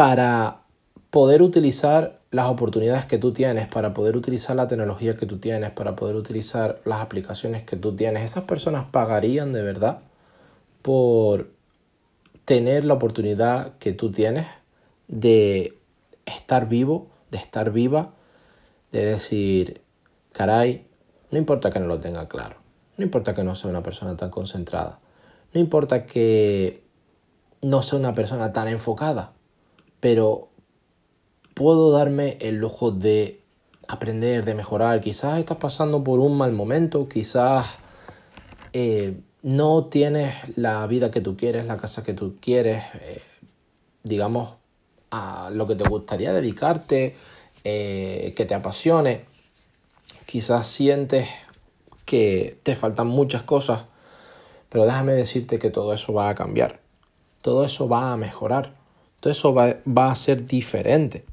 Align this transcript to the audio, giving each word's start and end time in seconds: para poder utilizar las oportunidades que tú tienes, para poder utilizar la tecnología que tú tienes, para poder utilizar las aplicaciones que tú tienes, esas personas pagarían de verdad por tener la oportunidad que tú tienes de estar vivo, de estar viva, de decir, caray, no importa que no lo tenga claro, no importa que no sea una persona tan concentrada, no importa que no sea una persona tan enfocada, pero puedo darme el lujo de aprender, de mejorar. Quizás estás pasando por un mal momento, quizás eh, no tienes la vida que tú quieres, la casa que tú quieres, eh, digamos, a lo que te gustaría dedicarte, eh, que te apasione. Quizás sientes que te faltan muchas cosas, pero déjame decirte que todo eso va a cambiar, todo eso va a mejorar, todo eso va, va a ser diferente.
para 0.00 0.62
poder 1.10 1.42
utilizar 1.42 2.20
las 2.30 2.46
oportunidades 2.46 3.04
que 3.04 3.18
tú 3.18 3.34
tienes, 3.34 3.68
para 3.68 3.92
poder 3.92 4.16
utilizar 4.16 4.56
la 4.56 4.66
tecnología 4.66 5.12
que 5.12 5.26
tú 5.26 5.36
tienes, 5.36 5.72
para 5.72 5.94
poder 5.94 6.16
utilizar 6.16 6.80
las 6.86 7.02
aplicaciones 7.02 7.64
que 7.64 7.76
tú 7.76 7.94
tienes, 7.94 8.22
esas 8.22 8.44
personas 8.44 8.86
pagarían 8.90 9.52
de 9.52 9.60
verdad 9.62 9.98
por 10.80 11.50
tener 12.46 12.86
la 12.86 12.94
oportunidad 12.94 13.76
que 13.76 13.92
tú 13.92 14.10
tienes 14.10 14.46
de 15.06 15.76
estar 16.24 16.66
vivo, 16.66 17.08
de 17.30 17.36
estar 17.36 17.70
viva, 17.70 18.14
de 18.92 19.04
decir, 19.04 19.82
caray, 20.32 20.86
no 21.30 21.36
importa 21.36 21.70
que 21.70 21.78
no 21.78 21.88
lo 21.88 21.98
tenga 21.98 22.26
claro, 22.26 22.56
no 22.96 23.04
importa 23.04 23.34
que 23.34 23.44
no 23.44 23.54
sea 23.54 23.68
una 23.68 23.82
persona 23.82 24.16
tan 24.16 24.30
concentrada, 24.30 24.98
no 25.52 25.60
importa 25.60 26.06
que 26.06 26.84
no 27.60 27.82
sea 27.82 27.98
una 27.98 28.14
persona 28.14 28.54
tan 28.54 28.68
enfocada, 28.68 29.34
pero 30.00 30.48
puedo 31.54 31.92
darme 31.92 32.38
el 32.40 32.56
lujo 32.56 32.90
de 32.90 33.40
aprender, 33.86 34.44
de 34.44 34.54
mejorar. 34.54 35.00
Quizás 35.00 35.38
estás 35.38 35.58
pasando 35.58 36.02
por 36.02 36.20
un 36.20 36.36
mal 36.36 36.52
momento, 36.52 37.08
quizás 37.08 37.66
eh, 38.72 39.20
no 39.42 39.86
tienes 39.86 40.34
la 40.56 40.86
vida 40.86 41.10
que 41.10 41.20
tú 41.20 41.36
quieres, 41.36 41.66
la 41.66 41.76
casa 41.76 42.02
que 42.02 42.14
tú 42.14 42.36
quieres, 42.40 42.84
eh, 43.00 43.22
digamos, 44.02 44.54
a 45.10 45.50
lo 45.52 45.66
que 45.66 45.74
te 45.74 45.88
gustaría 45.88 46.32
dedicarte, 46.32 47.16
eh, 47.64 48.32
que 48.36 48.44
te 48.44 48.54
apasione. 48.54 49.24
Quizás 50.26 50.66
sientes 50.66 51.28
que 52.04 52.58
te 52.62 52.76
faltan 52.76 53.08
muchas 53.08 53.42
cosas, 53.42 53.84
pero 54.68 54.84
déjame 54.84 55.12
decirte 55.12 55.58
que 55.58 55.70
todo 55.70 55.92
eso 55.92 56.12
va 56.12 56.28
a 56.28 56.34
cambiar, 56.34 56.80
todo 57.42 57.64
eso 57.64 57.88
va 57.88 58.12
a 58.12 58.16
mejorar, 58.16 58.79
todo 59.20 59.30
eso 59.30 59.54
va, 59.54 59.76
va 59.86 60.10
a 60.10 60.14
ser 60.14 60.46
diferente. 60.46 61.24